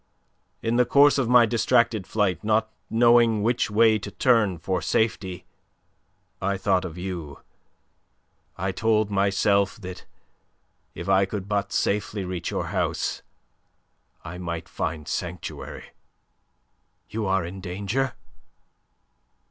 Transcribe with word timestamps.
In 0.63 0.77
the 0.77 0.83
course 0.85 1.19
of 1.19 1.29
my 1.29 1.45
distracted 1.45 2.07
flight, 2.07 2.43
not 2.43 2.71
knowing 2.89 3.43
which 3.43 3.69
way 3.69 3.99
to 3.99 4.09
turn 4.09 4.57
for 4.57 4.81
safety, 4.81 5.45
I 6.41 6.57
thought 6.57 6.85
of 6.85 6.97
you. 6.97 7.41
I 8.57 8.71
told 8.71 9.11
myself 9.11 9.75
that 9.81 10.07
if 10.95 11.07
I 11.07 11.25
could 11.25 11.47
but 11.47 11.71
safely 11.71 12.25
reach 12.25 12.49
your 12.49 12.69
house, 12.73 13.21
I 14.23 14.39
might 14.39 14.67
find 14.67 15.07
sanctuary." 15.07 15.91
"You 17.07 17.27
are 17.27 17.45
in 17.45 17.61
danger?" 17.61 18.15